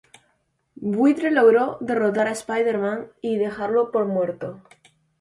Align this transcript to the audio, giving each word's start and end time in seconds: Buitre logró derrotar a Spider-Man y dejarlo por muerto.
Buitre 0.95 1.29
logró 1.29 1.77
derrotar 1.79 2.25
a 2.25 2.31
Spider-Man 2.31 3.11
y 3.21 3.37
dejarlo 3.37 3.91
por 3.91 4.05
muerto. 4.07 4.63